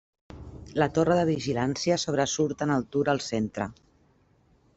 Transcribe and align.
La 0.83 0.87
torre 0.95 1.17
de 1.19 1.25
vigilància 1.29 1.99
sobresurt 2.05 2.65
en 2.67 2.75
altura 2.79 3.15
al 3.15 3.23
centre. 3.27 3.71